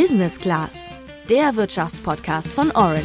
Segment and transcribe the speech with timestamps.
[0.00, 0.88] Business Class,
[1.28, 3.02] der Wirtschaftspodcast von Orange.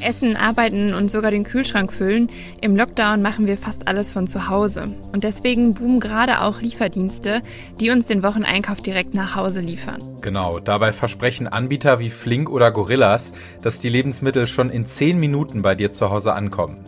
[0.00, 2.28] Essen, Arbeiten und sogar den Kühlschrank füllen.
[2.62, 4.84] Im Lockdown machen wir fast alles von zu Hause.
[5.12, 7.42] Und deswegen boomen gerade auch Lieferdienste,
[7.78, 9.98] die uns den Wocheneinkauf direkt nach Hause liefern.
[10.22, 15.60] Genau, dabei versprechen Anbieter wie Flink oder Gorillas, dass die Lebensmittel schon in 10 Minuten
[15.60, 16.78] bei dir zu Hause ankommen.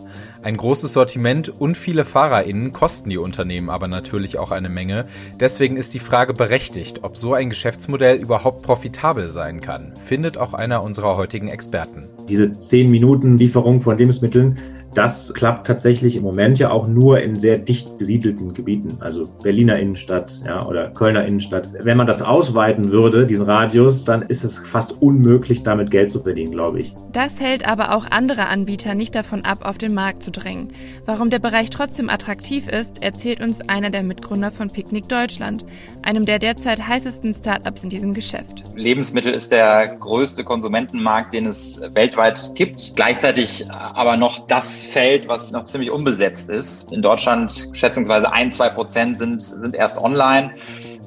[0.41, 5.05] Ein großes Sortiment und viele FahrerInnen kosten die Unternehmen aber natürlich auch eine Menge.
[5.37, 10.53] Deswegen ist die Frage berechtigt, ob so ein Geschäftsmodell überhaupt profitabel sein kann, findet auch
[10.53, 12.05] einer unserer heutigen Experten.
[12.29, 14.57] Diese 10 Minuten Lieferung von Lebensmitteln
[14.95, 19.77] das klappt tatsächlich im Moment ja auch nur in sehr dicht besiedelten Gebieten, also Berliner
[19.77, 21.69] Innenstadt ja, oder Kölner Innenstadt.
[21.79, 26.21] Wenn man das ausweiten würde, diesen Radius, dann ist es fast unmöglich, damit Geld zu
[26.21, 26.95] verdienen, glaube ich.
[27.11, 30.69] Das hält aber auch andere Anbieter nicht davon ab, auf den Markt zu drängen.
[31.05, 35.65] Warum der Bereich trotzdem attraktiv ist, erzählt uns einer der Mitgründer von Picknick Deutschland,
[36.01, 38.63] einem der derzeit heißesten Startups in diesem Geschäft.
[38.75, 45.51] Lebensmittel ist der größte Konsumentenmarkt, den es weltweit gibt, gleichzeitig aber noch das Feld, was
[45.51, 46.91] noch ziemlich unbesetzt ist.
[46.91, 50.51] In Deutschland schätzungsweise ein, zwei Prozent sind, sind erst online.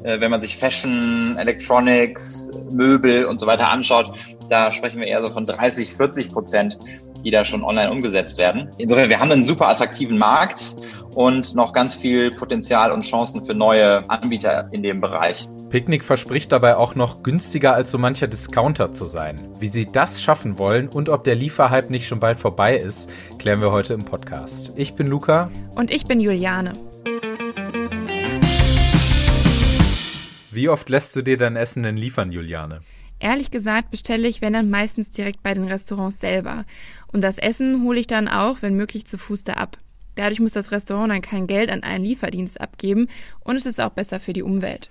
[0.05, 4.13] Äh, wenn man sich Fashion, Electronics, Möbel und so weiter anschaut,
[4.51, 6.79] da sprechen wir eher so von 30, 40 Prozent,
[7.25, 8.69] die da schon online umgesetzt werden.
[8.79, 10.77] Insofern, wir haben einen super attraktiven Markt
[11.15, 15.49] und noch ganz viel Potenzial und Chancen für neue Anbieter in dem Bereich.
[15.73, 19.37] Picknick verspricht dabei auch noch günstiger als so mancher Discounter zu sein.
[19.59, 23.63] Wie sie das schaffen wollen und ob der Lieferhype nicht schon bald vorbei ist, klären
[23.63, 24.73] wir heute im Podcast.
[24.77, 25.51] Ich bin Luca.
[25.75, 26.75] Und ich bin Juliane.
[30.51, 32.83] Wie oft lässt du dir dein Essen denn liefern, Juliane?
[33.19, 36.67] Ehrlich gesagt bestelle ich, wenn dann meistens direkt bei den Restaurants selber.
[37.15, 39.79] Und das Essen hole ich dann auch, wenn möglich, zu Fuß da ab.
[40.17, 43.09] Dadurch muss das Restaurant dann kein Geld an einen Lieferdienst abgeben
[43.41, 44.91] und es ist auch besser für die Umwelt.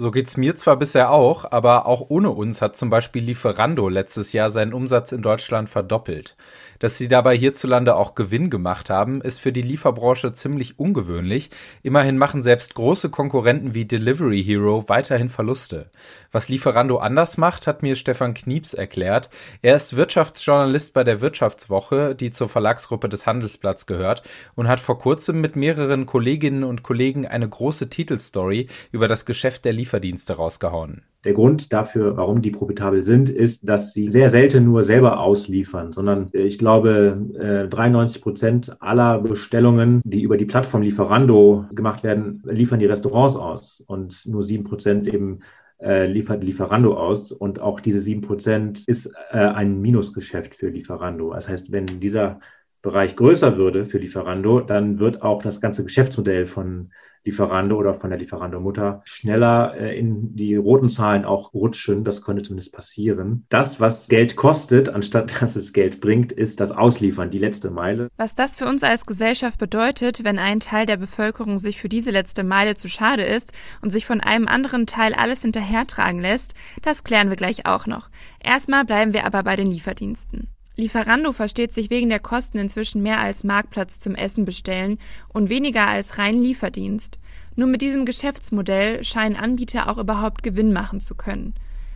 [0.00, 4.32] So geht's mir zwar bisher auch, aber auch ohne uns hat zum Beispiel Lieferando letztes
[4.32, 6.36] Jahr seinen Umsatz in Deutschland verdoppelt.
[6.78, 11.50] Dass sie dabei hierzulande auch Gewinn gemacht haben, ist für die Lieferbranche ziemlich ungewöhnlich.
[11.82, 15.90] Immerhin machen selbst große Konkurrenten wie Delivery Hero weiterhin Verluste.
[16.32, 19.28] Was Lieferando anders macht, hat mir Stefan Knieps erklärt.
[19.60, 24.22] Er ist Wirtschaftsjournalist bei der Wirtschaftswoche, die zur Verlagsgruppe des Handelsblatts gehört
[24.54, 29.66] und hat vor kurzem mit mehreren Kolleginnen und Kollegen eine große Titelstory über das Geschäft
[29.66, 31.02] der Lieferdienste rausgehauen.
[31.24, 35.92] Der Grund dafür, warum die profitabel sind, ist, dass sie sehr selten nur selber ausliefern,
[35.92, 37.20] sondern äh, ich glaube,
[37.68, 43.36] 93 äh, Prozent aller Bestellungen, die über die Plattform Lieferando gemacht werden, liefern die Restaurants
[43.36, 45.40] aus und nur sieben Prozent eben
[45.80, 47.32] äh, liefert Lieferando aus.
[47.32, 51.32] Und auch diese sieben Prozent ist ein Minusgeschäft für Lieferando.
[51.32, 52.40] Das heißt, wenn dieser
[52.82, 56.90] Bereich größer würde für Lieferando, dann wird auch das ganze Geschäftsmodell von
[57.24, 62.02] Lieferando oder von der Lieferando-Mutter schneller äh, in die roten Zahlen auch rutschen.
[62.02, 63.44] Das könnte zumindest passieren.
[63.50, 68.08] Das, was Geld kostet, anstatt dass es Geld bringt, ist das Ausliefern, die letzte Meile.
[68.16, 72.10] Was das für uns als Gesellschaft bedeutet, wenn ein Teil der Bevölkerung sich für diese
[72.10, 73.52] letzte Meile zu schade ist
[73.82, 78.08] und sich von einem anderen Teil alles hinterhertragen lässt, das klären wir gleich auch noch.
[78.42, 80.48] Erstmal bleiben wir aber bei den Lieferdiensten.
[80.80, 84.98] Lieferando versteht sich wegen der Kosten inzwischen mehr als Marktplatz zum Essen bestellen
[85.28, 87.18] und weniger als rein Lieferdienst.
[87.54, 91.54] Nur mit diesem Geschäftsmodell scheinen Anbieter auch überhaupt Gewinn machen zu können.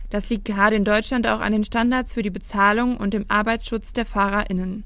[0.09, 3.93] Das liegt gerade in Deutschland auch an den Standards für die Bezahlung und dem Arbeitsschutz
[3.93, 4.83] der FahrerInnen.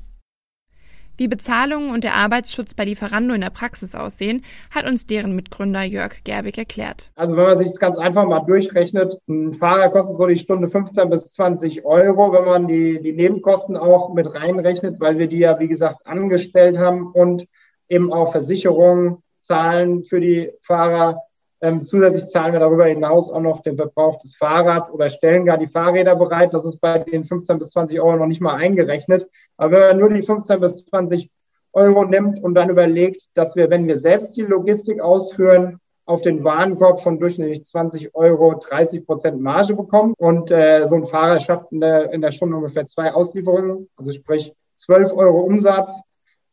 [1.19, 4.41] Wie Bezahlung und der Arbeitsschutz bei Lieferando in der Praxis aussehen,
[4.71, 7.11] hat uns deren Mitgründer Jörg Gerbig erklärt.
[7.15, 10.69] Also wenn man sich das ganz einfach mal durchrechnet, ein Fahrer kostet so die Stunde
[10.69, 15.39] 15 bis 20 Euro, wenn man die, die Nebenkosten auch mit reinrechnet, weil wir die
[15.39, 17.45] ja, wie gesagt, angestellt haben und
[17.89, 21.21] eben auch Versicherungen zahlen für die Fahrer
[21.61, 25.57] ähm, zusätzlich zahlen wir darüber hinaus auch noch den Verbrauch des Fahrrads oder stellen gar
[25.57, 26.53] die Fahrräder bereit.
[26.53, 29.27] Das ist bei den 15 bis 20 Euro noch nicht mal eingerechnet.
[29.57, 31.29] Aber wenn man nur die 15 bis 20
[31.73, 36.43] Euro nimmt und dann überlegt, dass wir, wenn wir selbst die Logistik ausführen, auf den
[36.43, 40.15] Warenkorb von durchschnittlich 20 Euro 30 Prozent Marge bekommen.
[40.17, 44.11] Und äh, so ein Fahrer schafft in der, in der Stunde ungefähr zwei Auslieferungen, also
[44.13, 45.91] sprich 12 Euro Umsatz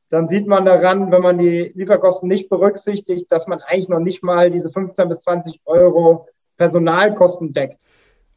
[0.08, 4.22] dann sieht man daran, wenn man die Lieferkosten nicht berücksichtigt, dass man eigentlich noch nicht
[4.22, 7.80] mal diese 15 bis 20 Euro Personalkosten deckt.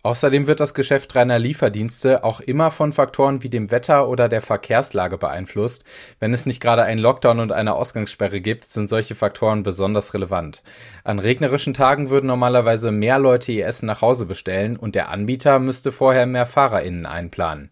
[0.01, 4.41] Außerdem wird das Geschäft reiner Lieferdienste auch immer von Faktoren wie dem Wetter oder der
[4.41, 5.83] Verkehrslage beeinflusst.
[6.21, 10.63] Wenn es nicht gerade einen Lockdown und eine Ausgangssperre gibt, sind solche Faktoren besonders relevant.
[11.03, 15.59] An regnerischen Tagen würden normalerweise mehr Leute ihr Essen nach Hause bestellen und der Anbieter
[15.59, 17.69] müsste vorher mehr FahrerInnen einplanen.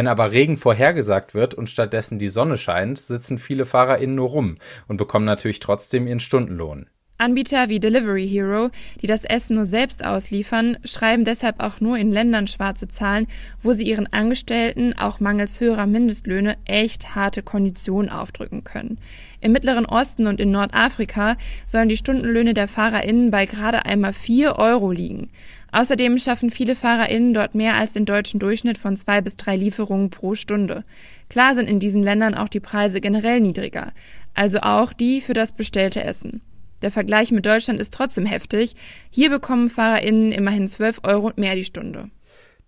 [0.00, 4.54] Wenn aber Regen vorhergesagt wird und stattdessen die Sonne scheint, sitzen viele FahrerInnen nur rum
[4.88, 6.86] und bekommen natürlich trotzdem ihren Stundenlohn.
[7.18, 8.70] Anbieter wie Delivery Hero,
[9.02, 13.26] die das Essen nur selbst ausliefern, schreiben deshalb auch nur in Ländern schwarze Zahlen,
[13.62, 18.96] wo sie ihren Angestellten auch mangels höherer Mindestlöhne echt harte Konditionen aufdrücken können.
[19.42, 21.36] Im Mittleren Osten und in Nordafrika
[21.66, 25.28] sollen die Stundenlöhne der FahrerInnen bei gerade einmal vier Euro liegen.
[25.72, 30.10] Außerdem schaffen viele FahrerInnen dort mehr als den deutschen Durchschnitt von zwei bis drei Lieferungen
[30.10, 30.84] pro Stunde.
[31.28, 33.92] Klar sind in diesen Ländern auch die Preise generell niedriger,
[34.34, 36.40] also auch die für das bestellte Essen.
[36.82, 38.74] Der Vergleich mit Deutschland ist trotzdem heftig.
[39.10, 42.10] Hier bekommen FahrerInnen immerhin 12 Euro und mehr die Stunde.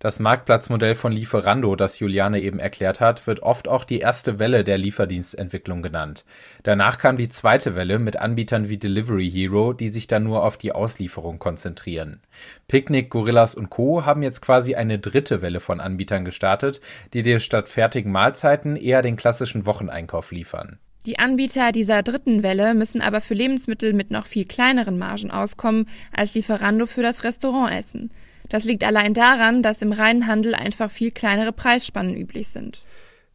[0.03, 4.65] Das Marktplatzmodell von Lieferando, das Juliane eben erklärt hat, wird oft auch die erste Welle
[4.65, 6.25] der Lieferdienstentwicklung genannt.
[6.63, 10.57] Danach kam die zweite Welle mit Anbietern wie Delivery Hero, die sich dann nur auf
[10.57, 12.19] die Auslieferung konzentrieren.
[12.67, 14.05] Picnic, Gorillas und Co.
[14.05, 16.81] haben jetzt quasi eine dritte Welle von Anbietern gestartet,
[17.13, 20.79] die dir statt fertigen Mahlzeiten eher den klassischen Wocheneinkauf liefern.
[21.05, 25.87] Die Anbieter dieser dritten Welle müssen aber für Lebensmittel mit noch viel kleineren Margen auskommen
[26.11, 28.11] als Lieferando für das Restaurantessen.
[28.53, 32.83] Das liegt allein daran, dass im reinen Handel einfach viel kleinere Preisspannen üblich sind.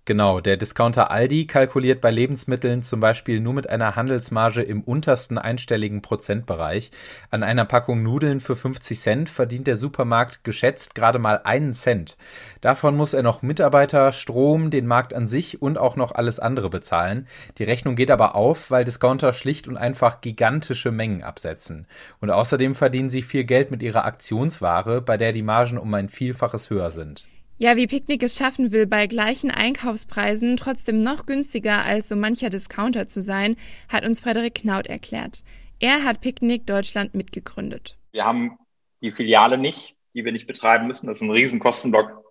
[0.08, 5.36] Genau, der Discounter Aldi kalkuliert bei Lebensmitteln zum Beispiel nur mit einer Handelsmarge im untersten
[5.36, 6.92] einstelligen Prozentbereich.
[7.30, 12.16] An einer Packung Nudeln für 50 Cent verdient der Supermarkt geschätzt gerade mal einen Cent.
[12.62, 16.70] Davon muss er noch Mitarbeiter, Strom, den Markt an sich und auch noch alles andere
[16.70, 17.28] bezahlen.
[17.58, 21.86] Die Rechnung geht aber auf, weil Discounter schlicht und einfach gigantische Mengen absetzen.
[22.22, 26.08] Und außerdem verdienen sie viel Geld mit ihrer Aktionsware, bei der die Margen um ein
[26.08, 27.28] Vielfaches höher sind.
[27.60, 32.50] Ja, wie Picknick es schaffen will, bei gleichen Einkaufspreisen trotzdem noch günstiger als so mancher
[32.50, 33.56] Discounter zu sein,
[33.88, 35.42] hat uns Frederik Knaut erklärt.
[35.80, 37.98] Er hat Picknick Deutschland mitgegründet.
[38.12, 38.58] Wir haben
[39.02, 41.08] die Filiale nicht, die wir nicht betreiben müssen.
[41.08, 42.22] Das ist ein Riesenkostenblock,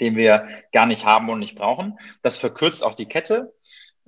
[0.00, 1.98] den wir gar nicht haben und nicht brauchen.
[2.22, 3.52] Das verkürzt auch die Kette,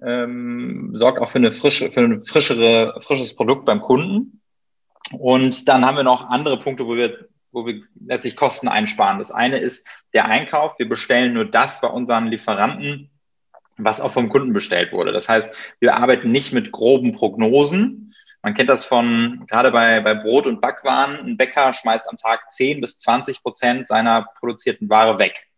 [0.02, 4.40] ähm, sorgt auch für eine frische, für ein frischere, frisches Produkt beim Kunden.
[5.12, 9.18] Und dann haben wir noch andere Punkte, wo wir wo wir letztlich Kosten einsparen.
[9.18, 10.78] Das eine ist der Einkauf.
[10.78, 13.10] Wir bestellen nur das bei unseren Lieferanten,
[13.76, 15.12] was auch vom Kunden bestellt wurde.
[15.12, 18.14] Das heißt, wir arbeiten nicht mit groben Prognosen.
[18.42, 21.16] Man kennt das von, gerade bei, bei Brot und Backwaren.
[21.16, 25.48] Ein Bäcker schmeißt am Tag 10 bis 20 Prozent seiner produzierten Ware weg.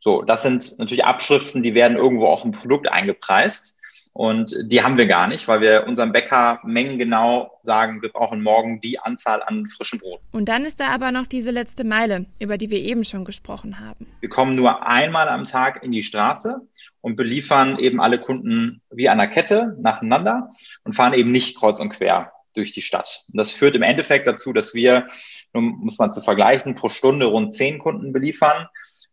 [0.00, 3.76] So, das sind natürlich Abschriften, die werden irgendwo auch im Produkt eingepreist.
[4.12, 8.80] Und die haben wir gar nicht, weil wir unserem Bäcker mengengenau sagen, wir brauchen morgen
[8.80, 10.20] die Anzahl an frischem Brot.
[10.32, 13.78] Und dann ist da aber noch diese letzte Meile, über die wir eben schon gesprochen
[13.78, 14.06] haben.
[14.20, 16.60] Wir kommen nur einmal am Tag in die Straße
[17.00, 20.50] und beliefern eben alle Kunden wie einer Kette nacheinander
[20.84, 23.24] und fahren eben nicht kreuz und quer durch die Stadt.
[23.28, 25.08] Und das führt im Endeffekt dazu, dass wir,
[25.52, 28.66] nun muss man zu vergleichen, pro Stunde rund zehn Kunden beliefern,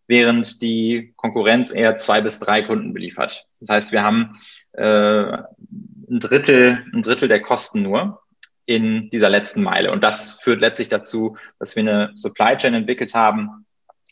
[0.08, 3.46] während die Konkurrenz eher zwei bis drei Kunden beliefert.
[3.60, 4.34] Das heißt, wir haben
[4.74, 5.38] äh,
[6.10, 8.22] ein Drittel, ein Drittel der Kosten nur
[8.66, 9.92] in dieser letzten Meile.
[9.92, 13.66] Und das führt letztlich dazu, dass wir eine Supply Chain entwickelt haben,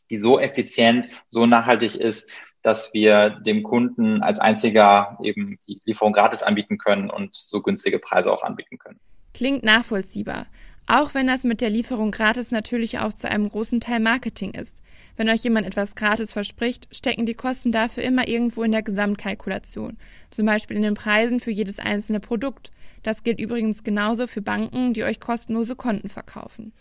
[0.09, 2.31] die so effizient, so nachhaltig ist,
[2.61, 7.99] dass wir dem Kunden als einziger eben die Lieferung gratis anbieten können und so günstige
[7.99, 8.99] Preise auch anbieten können.
[9.33, 10.47] Klingt nachvollziehbar.
[10.87, 14.81] Auch wenn das mit der Lieferung gratis natürlich auch zu einem großen Teil Marketing ist.
[15.17, 19.97] Wenn euch jemand etwas gratis verspricht, stecken die Kosten dafür immer irgendwo in der Gesamtkalkulation,
[20.29, 22.71] zum Beispiel in den Preisen für jedes einzelne Produkt.
[23.03, 26.73] Das gilt übrigens genauso für Banken, die euch kostenlose Konten verkaufen.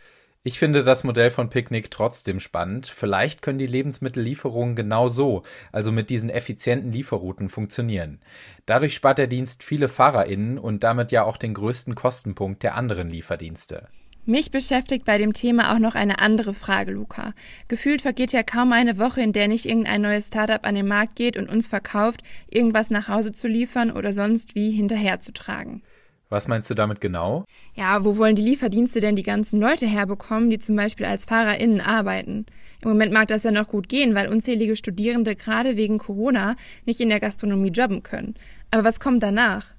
[0.46, 2.86] Ich finde das Modell von Picknick trotzdem spannend.
[2.86, 5.42] Vielleicht können die Lebensmittellieferungen genau so,
[5.72, 8.20] also mit diesen effizienten Lieferrouten, funktionieren.
[8.66, 13.08] Dadurch spart der Dienst viele FahrerInnen und damit ja auch den größten Kostenpunkt der anderen
[13.08, 13.88] Lieferdienste.
[14.26, 17.34] Mich beschäftigt bei dem Thema auch noch eine andere Frage, Luca.
[17.68, 21.16] Gefühlt vergeht ja kaum eine Woche, in der nicht irgendein neues Startup an den Markt
[21.16, 25.82] geht und uns verkauft, irgendwas nach Hause zu liefern oder sonst wie hinterherzutragen.
[26.30, 27.44] Was meinst du damit genau?
[27.74, 31.82] Ja, wo wollen die Lieferdienste denn die ganzen Leute herbekommen, die zum Beispiel als FahrerInnen
[31.82, 32.46] arbeiten?
[32.82, 37.00] Im Moment mag das ja noch gut gehen, weil unzählige Studierende gerade wegen Corona nicht
[37.00, 38.36] in der Gastronomie jobben können.
[38.70, 39.73] Aber was kommt danach?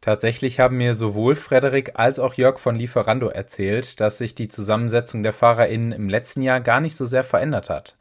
[0.00, 5.24] Tatsächlich haben mir sowohl Frederik als auch Jörg von Lieferando erzählt, dass sich die Zusammensetzung
[5.24, 7.96] der FahrerInnen im letzten Jahr gar nicht so sehr verändert hat.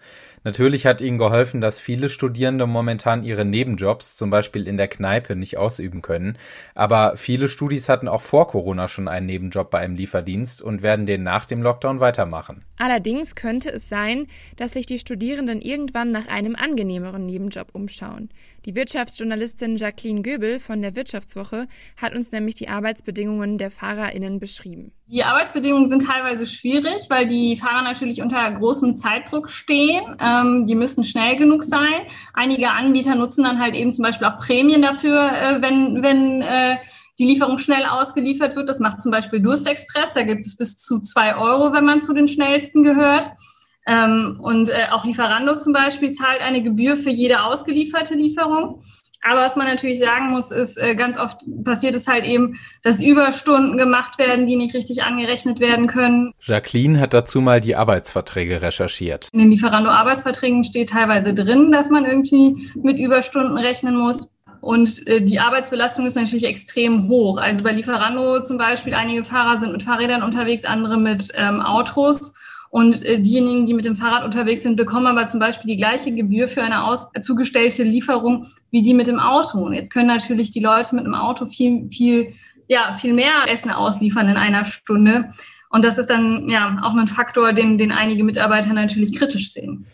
[0.48, 5.36] Natürlich hat ihnen geholfen, dass viele Studierende momentan ihre Nebenjobs, zum Beispiel in der Kneipe,
[5.36, 6.38] nicht ausüben können.
[6.74, 11.06] Aber viele Studis hatten auch vor Corona schon einen Nebenjob bei einem Lieferdienst und werden
[11.06, 12.64] den nach dem Lockdown weitermachen.
[12.78, 18.30] Allerdings könnte es sein, dass sich die Studierenden irgendwann nach einem angenehmeren Nebenjob umschauen.
[18.66, 24.94] Die Wirtschaftsjournalistin Jacqueline Göbel von der Wirtschaftswoche hat uns nämlich die Arbeitsbedingungen der FahrerInnen beschrieben.
[25.10, 30.04] Die Arbeitsbedingungen sind teilweise schwierig, weil die Fahrer natürlich unter großem Zeitdruck stehen.
[30.20, 32.02] Ähm, die müssen schnell genug sein.
[32.34, 36.76] Einige Anbieter nutzen dann halt eben zum Beispiel auch Prämien dafür, äh, wenn, wenn äh,
[37.20, 38.68] die Lieferung schnell ausgeliefert wird.
[38.68, 40.14] Das macht zum Beispiel Durstexpress.
[40.14, 43.32] Da gibt es bis zu zwei Euro, wenn man zu den schnellsten gehört.
[43.88, 48.82] Ähm, und äh, auch Lieferando zum Beispiel zahlt eine Gebühr für jede ausgelieferte Lieferung.
[49.30, 53.02] Aber was man natürlich sagen muss, ist, äh, ganz oft passiert es halt eben, dass
[53.02, 56.34] Überstunden gemacht werden, die nicht richtig angerechnet werden können.
[56.40, 59.28] Jacqueline hat dazu mal die Arbeitsverträge recherchiert.
[59.34, 64.34] In den Lieferando-Arbeitsverträgen steht teilweise drin, dass man irgendwie mit Überstunden rechnen muss.
[64.62, 67.40] Und äh, die Arbeitsbelastung ist natürlich extrem hoch.
[67.40, 72.34] Also bei Lieferando zum Beispiel, einige Fahrer sind mit Fahrrädern unterwegs, andere mit ähm, Autos.
[72.70, 76.14] Und äh, diejenigen, die mit dem Fahrrad unterwegs sind, bekommen aber zum Beispiel die gleiche
[76.14, 79.60] Gebühr für eine aus zugestellte Lieferung wie die mit dem Auto.
[79.60, 82.34] Und jetzt können natürlich die Leute mit dem Auto viel, viel,
[82.68, 85.30] ja, viel mehr Essen ausliefern in einer Stunde.
[85.70, 89.86] Und das ist dann ja auch ein Faktor, den, den einige Mitarbeiter natürlich kritisch sehen.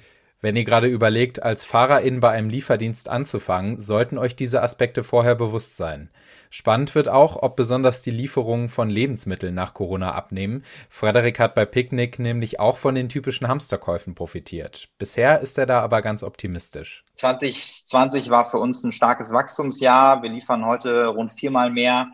[0.44, 5.36] Wenn ihr gerade überlegt, als Fahrerin bei einem Lieferdienst anzufangen, sollten euch diese Aspekte vorher
[5.36, 6.10] bewusst sein.
[6.50, 10.66] Spannend wird auch, ob besonders die Lieferungen von Lebensmitteln nach Corona abnehmen.
[10.90, 14.90] Frederik hat bei Picknick nämlich auch von den typischen Hamsterkäufen profitiert.
[14.98, 17.06] Bisher ist er da aber ganz optimistisch.
[17.14, 20.24] 2020 war für uns ein starkes Wachstumsjahr.
[20.24, 22.08] Wir liefern heute rund viermal mehr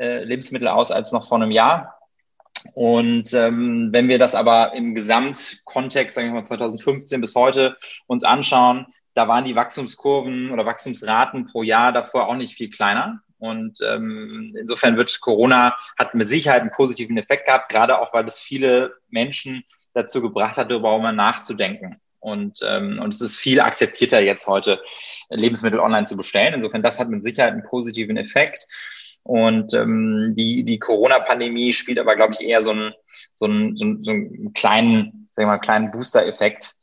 [0.00, 1.97] äh, Lebensmittel aus als noch vor einem Jahr.
[2.74, 8.24] Und ähm, wenn wir das aber im Gesamtkontext, sagen wir mal 2015 bis heute, uns
[8.24, 13.20] anschauen, da waren die Wachstumskurven oder Wachstumsraten pro Jahr davor auch nicht viel kleiner.
[13.38, 18.24] Und ähm, insofern wird Corona hat mit Sicherheit einen positiven Effekt gehabt, gerade auch weil
[18.26, 22.00] es viele Menschen dazu gebracht hat, darüber mal nachzudenken.
[22.20, 24.82] Und, ähm, und es ist viel akzeptierter jetzt heute,
[25.30, 26.54] Lebensmittel online zu bestellen.
[26.54, 28.66] Insofern, das hat mit Sicherheit einen positiven Effekt.
[29.22, 32.92] Und ähm, die, die Corona-Pandemie spielt aber, glaube ich, eher so einen,
[33.34, 36.74] so einen, so einen, so einen kleinen, sagen wir mal, kleinen Booster-Effekt,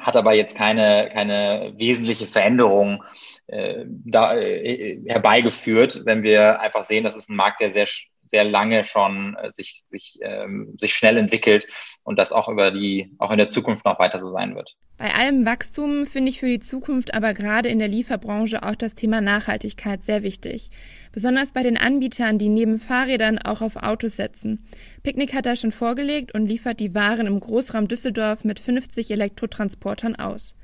[0.00, 3.04] hat aber jetzt keine, keine wesentliche Veränderung
[3.46, 7.86] äh, da, äh, herbeigeführt, wenn wir einfach sehen, dass es ein Markt, der sehr
[8.30, 11.66] sehr lange schon äh, sich, sich, ähm, sich schnell entwickelt
[12.04, 14.76] und das auch über die, auch in der Zukunft noch weiter so sein wird.
[14.96, 18.94] Bei allem Wachstum finde ich für die Zukunft aber gerade in der Lieferbranche auch das
[18.94, 20.70] Thema Nachhaltigkeit sehr wichtig.
[21.12, 24.64] Besonders bei den Anbietern, die neben Fahrrädern auch auf Autos setzen.
[25.02, 30.16] Picknick hat da schon vorgelegt und liefert die Waren im Großraum Düsseldorf mit 50 Elektrotransportern
[30.16, 30.54] aus.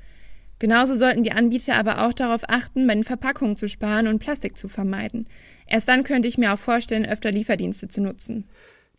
[0.59, 4.57] Genauso sollten die Anbieter aber auch darauf achten, bei den Verpackungen zu sparen und Plastik
[4.57, 5.27] zu vermeiden.
[5.67, 8.45] Erst dann könnte ich mir auch vorstellen, öfter Lieferdienste zu nutzen.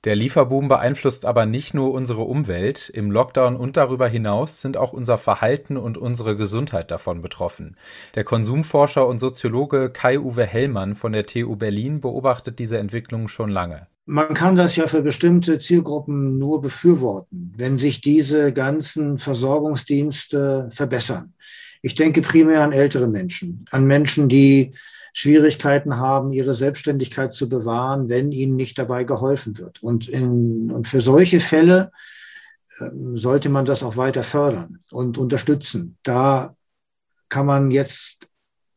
[0.04, 2.88] Der Lieferboom beeinflusst aber nicht nur unsere Umwelt.
[2.88, 7.76] Im Lockdown und darüber hinaus sind auch unser Verhalten und unsere Gesundheit davon betroffen.
[8.14, 13.88] Der Konsumforscher und Soziologe Kai-Uwe Hellmann von der TU Berlin beobachtet diese Entwicklung schon lange.
[14.06, 21.34] Man kann das ja für bestimmte Zielgruppen nur befürworten, wenn sich diese ganzen Versorgungsdienste verbessern.
[21.82, 24.72] Ich denke primär an ältere Menschen, an Menschen, die
[25.18, 29.82] Schwierigkeiten haben, ihre Selbstständigkeit zu bewahren, wenn ihnen nicht dabei geholfen wird.
[29.82, 31.90] Und, in, und für solche Fälle
[32.78, 32.84] äh,
[33.16, 35.98] sollte man das auch weiter fördern und unterstützen.
[36.04, 36.54] Da
[37.28, 38.28] kann man jetzt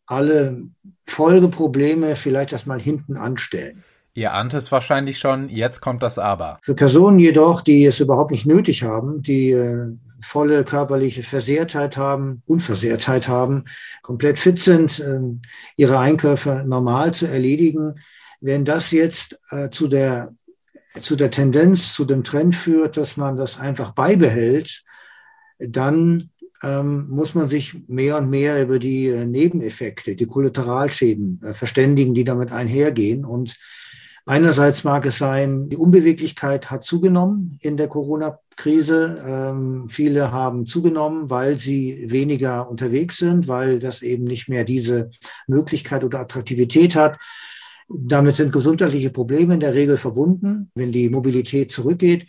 [0.07, 0.63] alle
[1.05, 3.83] Folgeprobleme vielleicht erstmal hinten anstellen.
[4.15, 6.57] Ihr ahnt es wahrscheinlich schon, jetzt kommt das Aber.
[6.63, 12.43] Für Personen jedoch, die es überhaupt nicht nötig haben, die äh, volle körperliche Versehrtheit haben,
[12.45, 13.65] Unversehrtheit haben,
[14.01, 15.19] komplett fit sind, äh,
[15.75, 17.95] ihre Einkäufe normal zu erledigen.
[18.39, 20.33] Wenn das jetzt äh, zu der,
[21.01, 24.83] zu der Tendenz, zu dem Trend führt, dass man das einfach beibehält,
[25.59, 26.31] dann
[26.63, 32.13] ähm, muss man sich mehr und mehr über die äh, Nebeneffekte, die Kollateralschäden äh, verständigen,
[32.13, 33.25] die damit einhergehen.
[33.25, 33.57] Und
[34.25, 39.23] Einerseits mag es sein, die Unbeweglichkeit hat zugenommen in der Corona-Krise.
[39.25, 45.09] Ähm, viele haben zugenommen, weil sie weniger unterwegs sind, weil das eben nicht mehr diese
[45.47, 47.17] Möglichkeit oder Attraktivität hat.
[47.89, 52.27] Damit sind gesundheitliche Probleme in der Regel verbunden, wenn die Mobilität zurückgeht.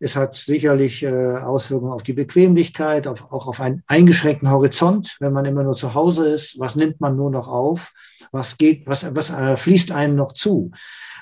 [0.00, 5.32] Es hat sicherlich äh, Auswirkungen auf die Bequemlichkeit, auf, auch auf einen eingeschränkten Horizont, wenn
[5.32, 6.58] man immer nur zu Hause ist.
[6.58, 7.92] Was nimmt man nur noch auf?
[8.30, 10.72] Was geht, was, was äh, fließt einem noch zu?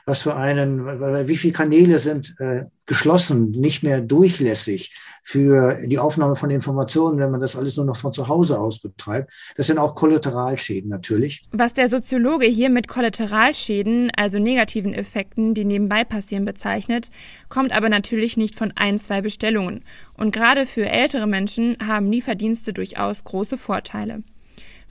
[0.06, 0.86] Was für einen,
[1.26, 4.94] wie viele Kanäle sind äh, geschlossen, nicht mehr durchlässig
[5.25, 8.78] für die Aufnahme von Informationen, wenn man das alles nur noch von zu Hause aus
[8.78, 9.28] betreibt.
[9.56, 11.44] Das sind auch Kollateralschäden natürlich.
[11.50, 17.10] Was der Soziologe hier mit Kollateralschäden, also negativen Effekten, die nebenbei passieren, bezeichnet,
[17.48, 19.82] kommt aber natürlich nicht von ein, zwei Bestellungen.
[20.14, 24.22] Und gerade für ältere Menschen haben Lieferdienste durchaus große Vorteile.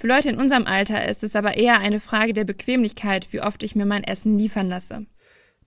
[0.05, 3.63] Für Leute in unserem Alter ist es aber eher eine Frage der Bequemlichkeit, wie oft
[3.63, 5.07] ich mir mein Essen liefern lasse.